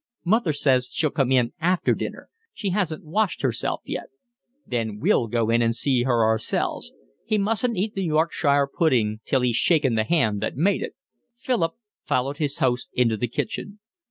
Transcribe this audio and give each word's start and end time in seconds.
"Mother 0.25 0.51
says 0.51 0.89
she'll 0.91 1.11
come 1.11 1.31
in 1.31 1.53
after 1.59 1.93
dinner. 1.93 2.27
She 2.55 2.71
hasn't 2.71 3.05
washed 3.05 3.43
herself 3.43 3.83
yet." 3.85 4.05
"Then 4.65 4.97
we'll 4.99 5.27
go 5.27 5.51
in 5.51 5.61
and 5.61 5.75
see 5.75 6.01
her 6.05 6.25
ourselves. 6.25 6.91
He 7.23 7.37
mustn't 7.37 7.77
eat 7.77 7.93
the 7.93 8.05
Yorkshire 8.05 8.65
pudding 8.75 9.19
till 9.25 9.41
he's 9.41 9.57
shaken 9.57 9.93
the 9.93 10.03
hand 10.03 10.41
that 10.41 10.55
made 10.57 10.81
it." 10.81 10.95
Philip 11.37 11.73
followed 12.03 12.37
his 12.39 12.57
host 12.57 12.89
into 12.95 13.15
the 13.15 13.27
kitchen. 13.27 13.77